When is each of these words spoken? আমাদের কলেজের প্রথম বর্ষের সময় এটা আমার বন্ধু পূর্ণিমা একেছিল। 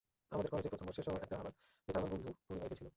আমাদের 0.31 0.49
কলেজের 0.51 0.71
প্রথম 0.71 0.85
বর্ষের 0.87 1.05
সময় 1.07 1.21
এটা 1.23 1.35
আমার 1.37 2.11
বন্ধু 2.11 2.29
পূর্ণিমা 2.39 2.67
একেছিল। 2.67 2.87